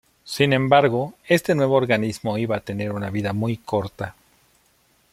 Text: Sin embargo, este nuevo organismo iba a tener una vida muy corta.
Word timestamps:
Sin 0.23 0.51
embargo, 0.51 1.13
este 1.27 1.53
nuevo 1.53 1.75
organismo 1.75 2.39
iba 2.39 2.55
a 2.55 2.59
tener 2.61 2.91
una 2.91 3.11
vida 3.11 3.33
muy 3.33 3.57
corta. 3.57 4.15